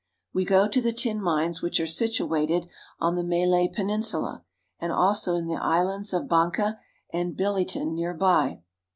We 0.33 0.45
go 0.45 0.67
to 0.67 0.81
the 0.81 0.93
tin 0.93 1.21
mines 1.21 1.61
which 1.61 1.79
are 1.79 1.85
situated 1.85 2.67
on 2.99 3.13
the 3.13 3.23
Ma 3.23 3.45
lay 3.45 3.67
Peninsula, 3.67 4.43
and 4.79 4.91
also 4.91 5.35
in 5.35 5.45
the 5.45 5.61
islands 5.61 6.11
of 6.11 6.27
Banka 6.27 6.79
and 7.13 7.37
Billi 7.37 7.65
ton 7.65 7.93
near 7.93 8.15
by. 8.15 8.63